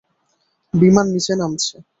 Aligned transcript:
বিমান 0.73 1.05
নিচে 1.13 1.33
নামছে। 1.35 1.75